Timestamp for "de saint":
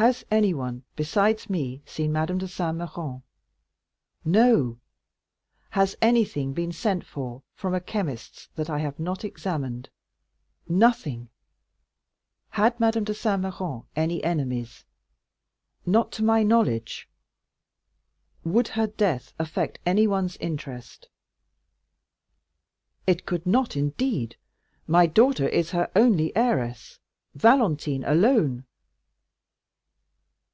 2.38-2.78, 13.02-13.42